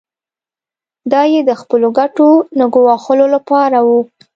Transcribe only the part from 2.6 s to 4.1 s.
ګواښلو لپاره و.